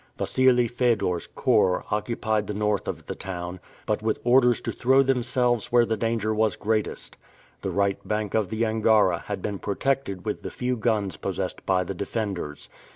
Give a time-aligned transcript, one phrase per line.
[0.17, 5.71] Wassili Fedor's corps occupied the North of the town, but with orders to throw themselves
[5.71, 7.17] where the danger was greatest.
[7.61, 11.83] The right bank of the Angara had been protected with the few guns possessed by
[11.83, 12.67] the defenders.